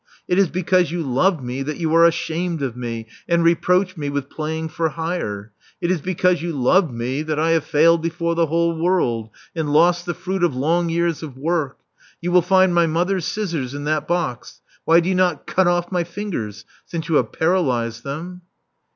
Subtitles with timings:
[0.27, 4.09] It is because you love me that you are ashamed of me and reproach me
[4.09, 5.51] with playing for hire.
[5.79, 9.71] It is because you love me that I have failed before the whole world, and
[9.71, 11.77] lost the fruit of long years of work.
[12.19, 14.61] You will find my mother's scissors in that box.
[14.85, 18.41] Why do you not cut oflE my fingers, since you have paralysed them?"